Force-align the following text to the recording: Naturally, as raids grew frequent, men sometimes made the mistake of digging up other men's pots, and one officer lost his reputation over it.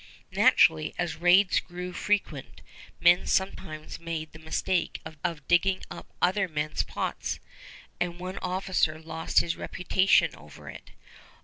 Naturally, 0.31 0.95
as 0.97 1.17
raids 1.17 1.59
grew 1.59 1.93
frequent, 1.93 2.61
men 2.99 3.27
sometimes 3.27 3.99
made 3.99 4.31
the 4.31 4.39
mistake 4.39 4.99
of 5.05 5.47
digging 5.47 5.83
up 5.91 6.07
other 6.23 6.47
men's 6.47 6.81
pots, 6.81 7.39
and 7.99 8.17
one 8.19 8.39
officer 8.39 8.99
lost 8.99 9.41
his 9.41 9.55
reputation 9.57 10.33
over 10.35 10.67
it. 10.71 10.89